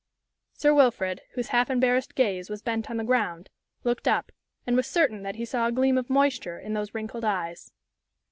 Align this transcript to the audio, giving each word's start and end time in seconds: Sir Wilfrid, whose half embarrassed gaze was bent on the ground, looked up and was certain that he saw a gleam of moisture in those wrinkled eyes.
Sir 0.53 0.73
Wilfrid, 0.73 1.21
whose 1.33 1.49
half 1.49 1.69
embarrassed 1.69 2.15
gaze 2.15 2.49
was 2.49 2.63
bent 2.63 2.89
on 2.89 2.97
the 2.97 3.03
ground, 3.03 3.51
looked 3.83 4.07
up 4.07 4.31
and 4.65 4.75
was 4.75 4.87
certain 4.87 5.21
that 5.21 5.35
he 5.35 5.45
saw 5.45 5.67
a 5.67 5.71
gleam 5.71 5.95
of 5.99 6.09
moisture 6.09 6.57
in 6.59 6.73
those 6.73 6.95
wrinkled 6.95 7.23
eyes. 7.23 7.71